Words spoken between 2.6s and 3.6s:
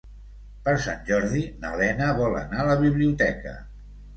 a la biblioteca.